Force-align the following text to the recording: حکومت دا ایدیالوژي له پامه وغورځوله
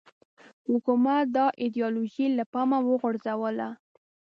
حکومت 0.69 1.25
دا 1.35 1.45
ایدیالوژي 1.61 2.27
له 2.37 2.43
پامه 2.53 2.79
وغورځوله 2.87 3.69